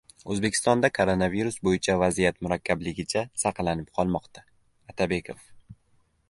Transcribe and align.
O‘zbekistonda 0.35 0.89
koronavirus 0.99 1.57
bo‘yicha 1.67 1.95
vaziyat 2.03 2.41
murakkabligicha 2.47 3.23
saqlanib 3.43 3.93
qolmoqda– 3.99 4.45
Atabekov 4.95 5.47